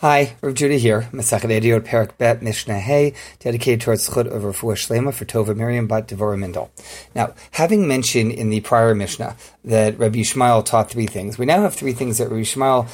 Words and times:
Hi, 0.00 0.36
Rav 0.42 0.54
Judah 0.54 0.76
here. 0.76 1.08
Masachet 1.12 1.50
Ediot 1.60 1.84
Perak 1.84 2.16
Bet 2.18 2.40
Mishnah 2.40 2.78
Hey, 2.78 3.14
dedicated 3.40 3.80
towards 3.80 4.08
Chut 4.08 4.28
of 4.28 4.42
Refuah 4.42 4.76
Shlema 4.76 5.12
for 5.12 5.24
Tova 5.24 5.56
Miriam 5.56 5.88
Bat 5.88 6.06
Devorah 6.06 6.38
Mindel. 6.38 6.68
Now, 7.16 7.34
having 7.50 7.88
mentioned 7.88 8.30
in 8.30 8.48
the 8.48 8.60
prior 8.60 8.94
Mishnah 8.94 9.34
that 9.64 9.98
Rabbi 9.98 10.18
Yishmael 10.20 10.64
taught 10.64 10.88
three 10.88 11.08
things, 11.08 11.36
we 11.36 11.46
now 11.46 11.62
have 11.62 11.74
three 11.74 11.94
things 11.94 12.18
that 12.18 12.28
Rabbi 12.28 12.42
Yishmael 12.42 12.88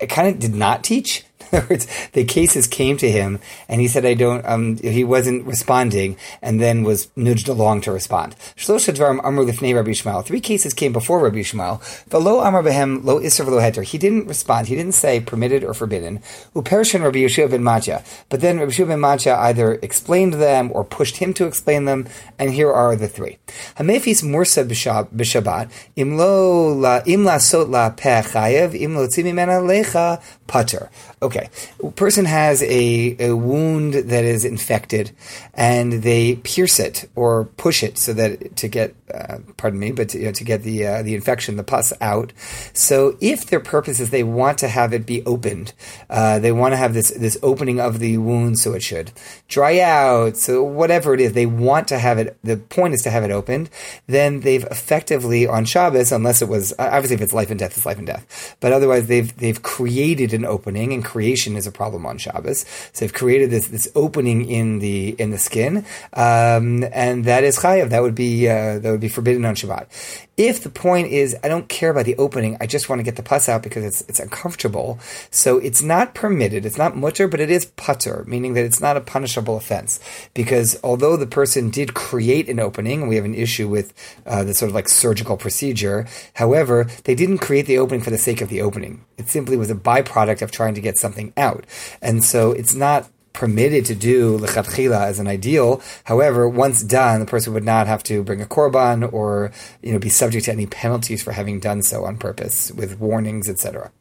eh, 0.00 0.06
kind 0.06 0.34
of 0.34 0.40
did 0.40 0.52
not 0.52 0.82
teach 0.82 1.24
words, 1.52 1.86
the 2.12 2.24
cases 2.24 2.66
came 2.66 2.96
to 2.98 3.10
him, 3.10 3.40
and 3.68 3.80
he 3.80 3.88
said, 3.88 4.04
"I 4.04 4.14
don't." 4.14 4.44
Um, 4.46 4.76
he 4.76 5.04
wasn't 5.04 5.46
responding, 5.46 6.16
and 6.40 6.60
then 6.60 6.82
was 6.82 7.08
nudged 7.16 7.48
along 7.48 7.82
to 7.82 7.92
respond. 7.92 8.34
Three 8.56 10.40
cases 10.40 10.74
came 10.74 10.92
before 10.92 11.20
Rabbi 11.20 11.36
Yishmael. 11.36 11.80
V'lo 12.08 12.46
amar 12.46 12.62
behem 12.62 13.04
lo 13.04 13.18
iser 13.18 13.44
v'lo 13.44 13.60
heter. 13.60 13.82
He 13.82 13.98
didn't 13.98 14.26
respond. 14.26 14.68
He 14.68 14.76
didn't 14.76 14.94
say 14.94 15.20
permitted 15.20 15.64
or 15.64 15.74
forbidden. 15.74 16.20
Uperishin 16.54 17.02
Rabbi 17.02 17.18
Yeshua 17.18 17.50
ben 17.50 17.62
Matcha. 17.62 18.04
But 18.28 18.40
then 18.40 18.58
Rabbi 18.58 18.72
Yeshua 18.72 18.88
ben 18.88 19.00
Matcha 19.00 19.36
either 19.38 19.74
explained 19.74 20.34
them 20.34 20.70
or 20.72 20.84
pushed 20.84 21.16
him 21.16 21.32
to 21.34 21.46
explain 21.46 21.84
them. 21.84 22.06
And 22.38 22.52
here 22.52 22.72
are 22.72 22.96
the 22.96 23.08
three. 23.08 23.38
Hamefis 23.76 24.22
mursa 24.22 24.64
b'shabbat 24.64 25.70
im 25.96 26.16
lo 26.16 26.72
la 26.72 27.02
im 27.06 27.24
la 27.24 27.38
sot 27.38 27.68
la 27.68 27.90
peh 27.90 28.22
chayev 28.22 28.78
im 28.78 28.96
lo 28.96 29.06
tzimimena 29.06 29.60
lecha 29.62 30.22
putter. 30.46 30.90
Okay, 31.20 31.31
a 31.36 31.90
person 31.92 32.24
has 32.24 32.62
a, 32.62 33.16
a 33.18 33.36
wound 33.36 33.94
that 33.94 34.24
is 34.24 34.44
infected, 34.44 35.12
and 35.54 36.02
they 36.02 36.36
pierce 36.36 36.78
it 36.78 37.08
or 37.14 37.44
push 37.56 37.82
it 37.82 37.98
so 37.98 38.12
that 38.12 38.56
to 38.56 38.68
get, 38.68 38.94
uh, 39.12 39.38
pardon 39.56 39.80
me, 39.80 39.92
but 39.92 40.10
to, 40.10 40.18
you 40.18 40.26
know, 40.26 40.32
to 40.32 40.44
get 40.44 40.62
the 40.62 40.86
uh, 40.86 41.02
the 41.02 41.14
infection, 41.14 41.56
the 41.56 41.64
pus 41.64 41.92
out. 42.00 42.32
So 42.72 43.16
if 43.20 43.46
their 43.46 43.60
purpose 43.60 44.00
is 44.00 44.10
they 44.10 44.24
want 44.24 44.58
to 44.58 44.68
have 44.68 44.92
it 44.92 45.06
be 45.06 45.24
opened, 45.24 45.72
uh, 46.08 46.38
they 46.38 46.52
want 46.52 46.72
to 46.72 46.76
have 46.76 46.94
this 46.94 47.10
this 47.10 47.38
opening 47.42 47.80
of 47.80 47.98
the 47.98 48.18
wound 48.18 48.58
so 48.58 48.72
it 48.72 48.82
should 48.82 49.12
dry 49.48 49.80
out. 49.80 50.36
So 50.36 50.62
whatever 50.62 51.14
it 51.14 51.20
is, 51.20 51.32
they 51.32 51.46
want 51.46 51.88
to 51.88 51.98
have 51.98 52.18
it. 52.18 52.36
The 52.42 52.56
point 52.56 52.94
is 52.94 53.02
to 53.02 53.10
have 53.10 53.24
it 53.24 53.30
opened. 53.30 53.70
Then 54.06 54.40
they've 54.40 54.64
effectively 54.64 55.46
on 55.46 55.64
Shabbos, 55.64 56.12
unless 56.12 56.42
it 56.42 56.48
was 56.48 56.72
obviously 56.78 57.16
if 57.16 57.22
it's 57.22 57.32
life 57.32 57.50
and 57.50 57.58
death, 57.58 57.76
it's 57.76 57.86
life 57.86 57.98
and 57.98 58.06
death. 58.06 58.56
But 58.60 58.72
otherwise, 58.72 59.06
they've 59.06 59.34
they've 59.36 59.62
created 59.62 60.32
an 60.32 60.44
opening, 60.44 60.92
and 60.92 61.04
creation 61.22 61.54
is 61.56 61.68
a 61.68 61.72
problem 61.72 62.04
on 62.04 62.18
Shabbos. 62.18 62.66
So 62.92 63.04
they've 63.04 63.12
created 63.12 63.50
this 63.50 63.68
this 63.68 63.86
opening 63.94 64.50
in 64.50 64.80
the 64.80 65.14
in 65.22 65.30
the 65.30 65.38
skin, 65.38 65.84
um, 66.14 66.82
and 66.92 67.24
that 67.26 67.44
is 67.44 67.58
chayav. 67.58 67.90
That 67.90 68.02
would 68.02 68.16
be 68.16 68.48
uh, 68.48 68.80
that 68.80 68.90
would 68.90 69.00
be 69.00 69.08
forbidden 69.08 69.44
on 69.44 69.54
Shabbat. 69.54 69.86
If 70.36 70.62
the 70.62 70.70
point 70.70 71.08
is 71.08 71.36
I 71.44 71.48
don't 71.48 71.68
care 71.68 71.90
about 71.90 72.06
the 72.06 72.16
opening, 72.16 72.56
I 72.58 72.66
just 72.66 72.88
want 72.88 73.00
to 73.00 73.04
get 73.04 73.16
the 73.16 73.22
pus 73.22 73.48
out 73.48 73.62
because 73.62 73.84
it's 73.84 74.00
it's 74.08 74.18
uncomfortable. 74.18 74.98
So 75.30 75.58
it's 75.58 75.82
not 75.82 76.14
permitted. 76.14 76.64
It's 76.64 76.78
not 76.78 76.96
mutter, 76.96 77.28
but 77.28 77.40
it 77.40 77.50
is 77.50 77.66
putter, 77.66 78.24
meaning 78.26 78.54
that 78.54 78.64
it's 78.64 78.80
not 78.80 78.96
a 78.96 79.02
punishable 79.02 79.56
offense. 79.56 80.00
Because 80.32 80.80
although 80.82 81.18
the 81.18 81.26
person 81.26 81.68
did 81.68 81.92
create 81.92 82.48
an 82.48 82.60
opening, 82.60 83.08
we 83.08 83.16
have 83.16 83.26
an 83.26 83.34
issue 83.34 83.68
with 83.68 83.92
uh, 84.24 84.42
the 84.42 84.54
sort 84.54 84.70
of 84.70 84.74
like 84.74 84.88
surgical 84.88 85.36
procedure, 85.36 86.06
however, 86.34 86.88
they 87.04 87.14
didn't 87.14 87.38
create 87.38 87.66
the 87.66 87.78
opening 87.78 88.00
for 88.00 88.10
the 88.10 88.18
sake 88.18 88.40
of 88.40 88.48
the 88.48 88.62
opening. 88.62 89.04
It 89.18 89.28
simply 89.28 89.58
was 89.58 89.70
a 89.70 89.74
byproduct 89.74 90.40
of 90.40 90.50
trying 90.50 90.74
to 90.74 90.80
get 90.80 90.96
something 90.96 91.34
out, 91.36 91.66
and 92.00 92.24
so 92.24 92.52
it's 92.52 92.74
not 92.74 93.08
permitted 93.32 93.84
to 93.86 93.94
do 93.94 94.38
lechatchila 94.38 95.06
as 95.06 95.18
an 95.18 95.26
ideal. 95.26 95.80
However, 96.04 96.48
once 96.48 96.82
done, 96.82 97.20
the 97.20 97.26
person 97.26 97.52
would 97.54 97.64
not 97.64 97.86
have 97.86 98.02
to 98.04 98.22
bring 98.22 98.40
a 98.40 98.46
korban 98.46 99.12
or 99.12 99.52
you 99.82 99.92
know 99.92 99.98
be 99.98 100.08
subject 100.08 100.46
to 100.46 100.52
any 100.52 100.66
penalties 100.66 101.22
for 101.22 101.32
having 101.32 101.60
done 101.60 101.82
so 101.82 102.04
on 102.04 102.18
purpose 102.18 102.70
with 102.72 102.98
warnings, 102.98 103.48
etc. 103.48 103.92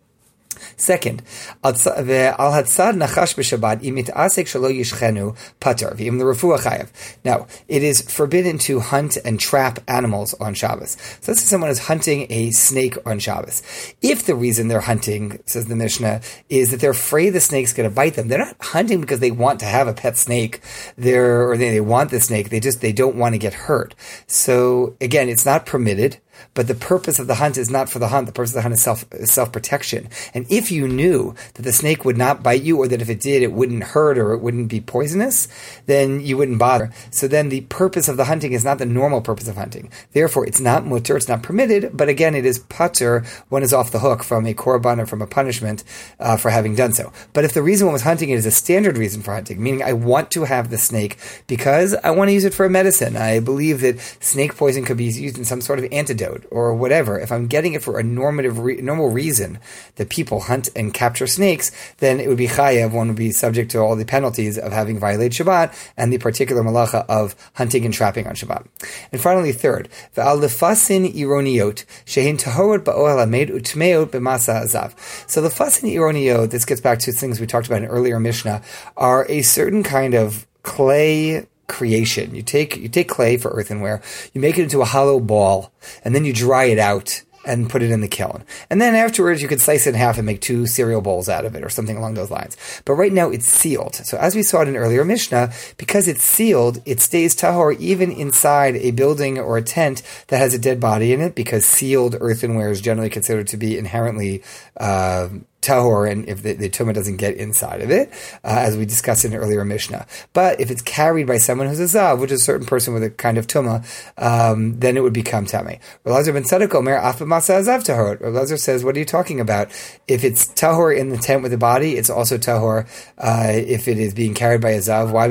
Second, 0.78 1.22
al 1.64 1.74
hatzad 1.74 2.96
nachash 2.96 3.36
b'shabbat 3.36 3.82
imit 3.82 4.14
asek 4.14 4.46
shalo 4.46 4.72
yishchenu 4.72 5.36
pater 5.60 5.92
v'im 5.92 6.20
l'refuah 6.20 6.60
chayav. 6.60 6.90
Now, 7.24 7.48
it 7.68 7.84
is 7.84 8.02
forbidden 8.02 8.58
to 8.60 8.80
hunt 8.80 9.18
and 9.24 9.40
trap 9.40 9.80
animals 9.88 10.34
on 10.36 10.54
Shabbos. 10.54 10.98
So 11.22 11.32
let's 11.32 11.42
say 11.42 11.48
someone 11.48 11.70
is 11.70 11.80
hunting 11.80 12.28
a 12.30 12.52
snake 12.52 12.98
on 13.06 13.20
Shabbos. 13.20 13.62
If 14.02 14.26
the 14.26 14.36
reason 14.36 14.68
they're 14.68 14.82
hunting, 14.82 15.40
says 15.46 15.68
the 15.68 15.76
Mishnah, 15.76 16.22
is 16.50 16.72
that 16.72 16.80
they're 16.80 16.92
afraid 16.92 17.32
the 17.32 17.40
snake's 17.40 17.74
going 17.74 17.90
to 17.90 17.96
bite 17.96 18.16
them, 18.16 18.28
they're 18.28 18.40
not 18.40 18.56
hunting 18.60 19.02
because 19.02 19.20
they 19.20 19.32
want 19.32 19.60
to 19.60 19.66
have 19.66 19.88
a 19.88 19.94
pet 19.94 20.18
snake. 20.18 20.62
They're, 20.98 21.50
or 21.50 21.58
they, 21.58 21.72
they 21.72 21.82
want 21.82 22.12
the 22.12 22.20
snake. 22.20 22.50
They 22.50 22.60
just, 22.60 22.82
they 22.82 22.94
don't 22.94 23.16
want 23.16 23.34
to 23.34 23.40
get 23.40 23.54
hurt. 23.54 23.96
So 24.28 24.96
again, 25.02 25.30
it's 25.30 25.46
not 25.46 25.66
permitted. 25.66 26.18
But 26.54 26.68
the 26.68 26.76
purpose 26.76 27.20
of 27.20 27.28
the 27.28 27.36
hunt 27.36 27.58
is 27.58 27.70
not 27.70 27.90
for 27.90 28.00
the 28.00 28.10
hunt. 28.10 28.28
The 28.28 28.34
purpose 28.34 28.52
of 28.52 28.56
the 28.56 28.62
hunt 28.62 28.74
is 28.74 28.82
self 28.82 29.06
self 29.26 29.52
protection. 29.52 30.10
And 30.34 30.46
if 30.50 30.72
you 30.72 30.88
knew 30.88 31.36
that 31.54 31.64
the 31.64 31.72
snake 31.72 32.06
would 32.06 32.18
not 32.18 32.44
bite 32.44 32.64
you, 32.64 32.78
or 32.78 32.88
that 32.88 33.02
if 33.02 33.10
it 33.10 33.22
did, 33.22 33.44
it 33.44 33.52
wouldn't 33.52 33.84
hurt 33.84 34.18
or 34.18 34.34
it 34.34 34.40
wouldn't 34.40 34.70
be 34.70 34.82
poisonous, 34.82 35.48
then 35.86 36.22
you 36.22 36.38
wouldn't 36.38 36.60
bother. 36.60 36.92
So 37.10 37.28
then 37.28 37.50
the 37.50 37.62
purpose 37.62 38.08
of 38.08 38.18
the 38.18 38.26
hunting 38.26 38.54
is 38.54 38.66
not 38.66 38.78
the 38.78 38.86
normal 38.86 39.22
purpose 39.22 39.48
of 39.48 39.56
hunting. 39.56 39.92
Therefore, 40.14 40.46
it's 40.46 40.60
not 40.60 40.86
mutter, 40.86 41.18
it's 41.18 41.28
not 41.28 41.44
permitted. 41.44 41.92
But 41.96 42.10
again, 42.10 42.36
it 42.36 42.46
is 42.46 42.60
putter. 42.60 43.24
One 43.50 43.64
is 43.64 43.74
off 43.74 43.92
the 43.92 44.00
hook 44.00 44.24
from 44.24 44.46
a 44.46 44.54
korban 44.54 45.00
or 45.00 45.06
from 45.06 45.22
a 45.22 45.28
punishment 45.28 45.84
uh, 46.20 46.38
for 46.38 46.50
having 46.50 46.76
done 46.76 46.94
so. 46.94 47.12
But 47.34 47.44
if 47.44 47.54
the 47.54 47.62
reason 47.62 47.88
one 47.88 47.94
was 47.94 48.04
hunting 48.04 48.30
it 48.30 48.36
is 48.36 48.46
a 48.46 48.52
standard 48.52 48.98
reason 48.98 49.22
for 49.22 49.34
hunting, 49.34 49.62
meaning 49.62 49.84
I 49.84 49.94
want 49.94 50.32
to 50.32 50.44
have 50.46 50.70
the 50.70 50.78
snake 50.78 51.18
because 51.48 51.96
I 52.04 52.12
want 52.12 52.30
to 52.30 52.34
use 52.34 52.46
it 52.46 52.54
for 52.54 52.66
a 52.66 52.70
medicine. 52.70 53.18
I 53.18 53.40
believe 53.40 53.82
that 53.82 54.00
snake 54.20 54.56
poison 54.56 54.86
could 54.86 54.98
be 54.98 55.06
used 55.06 55.38
in 55.38 55.46
some 55.46 55.62
sort 55.62 55.80
of 55.80 55.86
antidote 55.92 56.31
or 56.50 56.74
whatever, 56.74 57.20
if 57.20 57.32
I'm 57.32 57.48
getting 57.48 57.74
it 57.74 57.84
for 57.84 58.00
a 58.00 58.04
normative, 58.04 58.60
re- 58.60 58.82
normal 58.82 59.10
reason 59.10 59.60
that 59.96 60.10
people 60.10 60.42
hunt 60.42 60.70
and 60.76 60.94
capture 60.94 61.28
snakes, 61.28 61.72
then 61.98 62.20
it 62.20 62.28
would 62.28 62.38
be 62.38 62.48
chayav. 62.48 62.92
One 62.92 63.08
would 63.08 63.18
be 63.18 63.32
subject 63.32 63.72
to 63.72 63.80
all 63.80 63.96
the 63.96 64.06
penalties 64.06 64.58
of 64.58 64.72
having 64.72 65.00
violated 65.00 65.34
Shabbat 65.34 65.74
and 65.98 66.12
the 66.12 66.18
particular 66.18 66.64
malacha 66.64 67.06
of 67.08 67.36
hunting 67.54 67.86
and 67.86 67.94
trapping 67.94 68.28
on 68.28 68.36
Shabbat. 68.36 68.66
And 69.12 69.22
finally, 69.22 69.52
third, 69.52 69.90
v'al 70.16 70.40
lefasin 70.40 71.14
ironiot 71.14 71.86
shehin 72.06 72.40
tahorot 72.40 72.84
ba'ohel 72.84 73.20
hamed 73.20 73.50
utmeot 73.50 74.08
b'masa 74.08 74.64
azav. 74.64 74.94
So 75.30 75.42
the 75.42 75.50
fasin 75.50 75.94
ironiot, 75.94 76.50
this 76.52 76.66
gets 76.66 76.82
back 76.82 77.00
to 77.00 77.12
things 77.12 77.40
we 77.40 77.48
talked 77.48 77.68
about 77.68 77.84
in 77.84 77.90
earlier 77.90 78.20
Mishnah, 78.20 78.62
are 78.98 79.26
a 79.30 79.42
certain 79.42 79.84
kind 79.84 80.14
of 80.14 80.48
clay 80.64 81.48
creation. 81.72 82.36
You 82.36 82.44
take 82.44 82.78
you 82.78 82.90
take 82.90 83.10
clay 83.10 83.38
for 83.38 83.50
earthenware, 83.50 84.02
you 84.34 84.42
make 84.42 84.60
it 84.60 84.64
into 84.64 84.82
a 84.82 84.86
hollow 84.86 85.20
ball, 85.20 85.72
and 86.04 86.14
then 86.14 86.26
you 86.26 86.34
dry 86.34 86.66
it 86.66 86.78
out 86.78 87.24
and 87.44 87.70
put 87.70 87.82
it 87.82 87.90
in 87.90 88.02
the 88.02 88.08
kiln. 88.08 88.44
And 88.70 88.80
then 88.80 88.94
afterwards, 88.94 89.42
you 89.42 89.48
could 89.48 89.62
slice 89.62 89.88
it 89.88 89.92
in 89.92 89.96
half 89.96 90.18
and 90.18 90.26
make 90.26 90.42
two 90.42 90.68
cereal 90.68 91.02
bowls 91.02 91.28
out 91.28 91.46
of 91.46 91.56
it 91.56 91.64
or 91.64 91.70
something 91.70 91.98
along 91.98 92.14
those 92.14 92.30
lines. 92.30 92.56
But 92.86 92.94
right 92.94 93.12
now, 93.12 93.30
it's 93.30 93.48
sealed. 93.48 93.96
So 93.96 94.18
as 94.18 94.36
we 94.36 94.44
saw 94.44 94.62
in 94.62 94.68
an 94.68 94.76
earlier 94.76 95.04
Mishnah, 95.04 95.52
because 95.78 96.08
it's 96.08 96.24
sealed, 96.24 96.82
it 96.86 97.00
stays 97.00 97.36
tahor 97.36 97.78
even 97.80 98.12
inside 98.12 98.76
a 98.76 98.92
building 98.92 99.40
or 99.40 99.58
a 99.58 99.64
tent 99.64 100.04
that 100.28 100.38
has 100.38 100.54
a 100.54 100.60
dead 100.60 100.80
body 100.80 101.14
in 101.14 101.22
it 101.22 101.34
because 101.34 101.66
sealed 101.66 102.16
earthenware 102.20 102.70
is 102.70 102.82
generally 102.82 103.10
considered 103.10 103.48
to 103.48 103.58
be 103.58 103.78
inherently 103.78 104.44
uh, 104.78 105.30
tahor 105.62 106.10
and 106.10 106.28
if 106.28 106.44
the, 106.44 106.54
the 106.54 106.70
tumah 106.70 106.94
doesn't 106.94 107.18
get 107.18 107.36
inside 107.36 107.82
of 107.82 107.92
it, 107.92 108.10
uh, 108.44 108.60
as 108.60 108.78
we 108.78 108.86
discussed 108.86 109.26
in 109.26 109.34
an 109.34 109.40
earlier 109.40 109.64
Mishnah. 109.66 110.06
But 110.34 110.60
if 110.60 110.72
it's 110.72 110.82
carried 110.82 111.28
by 111.28 111.38
someone 111.38 111.68
who's 111.68 111.80
a 111.80 111.84
zav, 111.84 112.20
which 112.20 112.32
is 112.32 112.42
a 112.42 112.44
certain 112.44 112.68
person 112.68 112.94
with 112.94 113.04
a 113.04 113.10
kind 113.10 113.38
of 113.38 113.48
tuma, 113.48 113.86
um, 114.18 114.80
then 114.80 114.98
it 114.98 115.02
would 115.02 115.14
become 115.14 115.46
tamei. 115.46 115.80
Rabbi 116.04 116.32
ben 116.32 116.44
Tzadok 116.44 116.74
Omer 116.76 117.00
masa 117.00 117.60
azav 117.62 117.84
tahor. 117.84 118.20
Rabbi 118.20 118.56
says, 118.56 118.84
what 118.84 118.96
are 118.96 119.00
you 119.00 119.06
talking 119.06 119.40
about? 119.40 119.68
If 120.08 120.24
it's 120.24 120.48
tahor 120.48 120.98
in 120.98 121.10
the 121.10 121.18
tent 121.18 121.42
with 121.44 121.52
the 121.52 121.58
body, 121.58 121.98
it's 121.98 122.10
also 122.10 122.38
tahor 122.38 122.88
uh, 123.18 123.52
if 123.52 123.88
it 123.88 123.98
is 123.98 124.14
being 124.14 124.34
carried 124.34 124.62
by 124.62 124.72
a 124.72 124.80
zav. 124.80 125.12
Why 125.12 125.28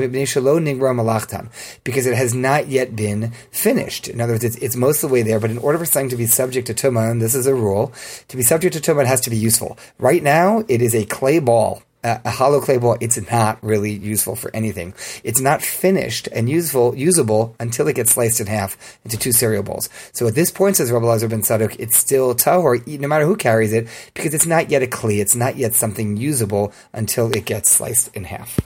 because 1.83 2.05
it 2.05 2.15
has 2.15 2.33
not 2.33 2.67
yet 2.67 2.95
been 2.95 3.31
finished. 3.51 4.07
In 4.07 4.21
other 4.21 4.33
words, 4.33 4.43
it's, 4.43 4.55
it's 4.57 4.75
most 4.75 5.03
of 5.03 5.09
the 5.09 5.13
way 5.13 5.21
there. 5.21 5.39
But 5.39 5.51
in 5.51 5.57
order 5.57 5.77
for 5.77 5.85
something 5.85 6.09
to 6.09 6.15
be 6.15 6.25
subject 6.25 6.67
to 6.67 6.73
tuma, 6.73 7.11
and 7.11 7.21
this 7.21 7.35
is 7.35 7.47
a 7.47 7.55
rule, 7.55 7.93
to 8.27 8.37
be 8.37 8.43
subject 8.43 8.73
to 8.75 8.81
tuma, 8.81 9.01
it 9.01 9.07
has 9.07 9.21
to 9.21 9.29
be 9.29 9.37
useful. 9.37 9.77
Right 9.99 10.20
Right 10.21 10.25
now, 10.25 10.63
it 10.67 10.83
is 10.83 10.93
a 10.93 11.03
clay 11.03 11.39
ball 11.39 11.81
a 12.03 12.29
hollow 12.29 12.59
clay 12.59 12.77
ball, 12.77 12.97
it's 12.99 13.19
not 13.31 13.63
really 13.63 13.91
useful 13.91 14.35
for 14.35 14.49
anything. 14.55 14.93
It's 15.23 15.39
not 15.39 15.61
finished 15.61 16.27
and 16.31 16.49
useful, 16.49 16.95
usable 16.95 17.55
until 17.59 17.87
it 17.87 17.95
gets 17.95 18.11
sliced 18.11 18.39
in 18.39 18.47
half 18.47 18.75
into 19.03 19.17
two 19.17 19.31
cereal 19.31 19.63
bowls. 19.63 19.89
So 20.11 20.27
at 20.27 20.35
this 20.35 20.51
point, 20.51 20.77
says 20.77 20.91
Rabbi 20.91 21.05
Lazar 21.05 21.27
ben 21.27 21.41
Tzadok, 21.41 21.75
it's 21.79 21.97
still 21.97 22.33
tahor, 22.33 22.85
no 22.99 23.07
matter 23.07 23.25
who 23.25 23.35
carries 23.35 23.73
it, 23.73 23.87
because 24.13 24.33
it's 24.33 24.47
not 24.47 24.71
yet 24.71 24.83
a 24.83 24.87
kli, 24.87 25.19
it's 25.19 25.35
not 25.35 25.57
yet 25.57 25.73
something 25.73 26.17
usable 26.17 26.73
until 26.93 27.31
it 27.35 27.45
gets 27.45 27.69
sliced 27.69 28.15
in 28.15 28.23
half. 28.23 28.59